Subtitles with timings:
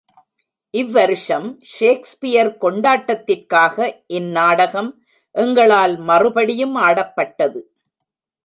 [0.73, 3.77] இவ் வருஷம் ஷேக்ஸ்பியர் கொண்டாட்டத்திற்காக
[4.07, 4.91] இந் நாடகம்
[5.35, 7.61] எங்களால் மறுபடியும் ஆடப்பட்டது.